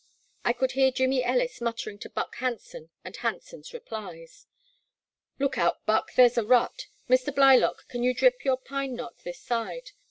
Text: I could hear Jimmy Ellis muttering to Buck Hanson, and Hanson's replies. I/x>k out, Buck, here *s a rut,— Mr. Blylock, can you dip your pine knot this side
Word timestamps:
I 0.43 0.53
could 0.53 0.71
hear 0.71 0.91
Jimmy 0.91 1.23
Ellis 1.23 1.61
muttering 1.61 1.99
to 1.99 2.09
Buck 2.09 2.33
Hanson, 2.37 2.89
and 3.05 3.15
Hanson's 3.17 3.71
replies. 3.71 4.47
I/x>k 5.39 5.61
out, 5.61 5.85
Buck, 5.85 6.09
here 6.09 6.25
*s 6.25 6.39
a 6.39 6.43
rut,— 6.43 6.87
Mr. 7.07 7.31
Blylock, 7.31 7.87
can 7.87 8.01
you 8.01 8.15
dip 8.15 8.43
your 8.43 8.57
pine 8.57 8.95
knot 8.95 9.19
this 9.19 9.39
side 9.39 9.91